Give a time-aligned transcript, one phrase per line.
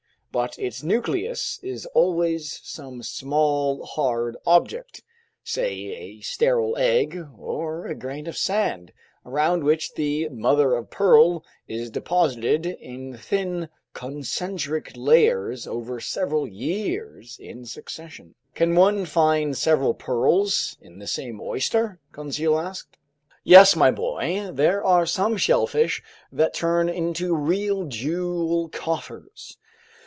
[0.33, 5.03] But its nucleus is always some small, hard object,
[5.43, 8.93] say a sterile egg or a grain of sand,
[9.25, 17.37] around which the mother of pearl is deposited in thin, concentric layers over several years
[17.37, 22.95] in succession." "Can one find several pearls in the same oyster?" Conseil asked.
[23.43, 24.49] "Yes, my boy.
[24.53, 29.57] There are some shellfish that turn into real jewel coffers.